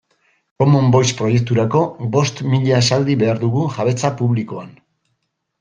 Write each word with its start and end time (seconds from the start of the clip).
Common 0.61 0.87
Voice 0.95 1.13
proiekturako 1.19 1.83
bost 2.17 2.43
mila 2.55 2.81
esaldi 2.87 3.19
behar 3.25 3.45
dugu 3.47 3.69
jabetza 3.77 4.15
publikoan 4.23 4.77